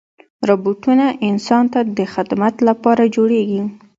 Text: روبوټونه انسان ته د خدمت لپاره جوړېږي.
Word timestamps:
روبوټونه 0.49 1.05
انسان 1.29 1.63
ته 1.73 1.79
د 1.97 1.99
خدمت 2.13 2.55
لپاره 2.67 3.03
جوړېږي. 3.15 3.61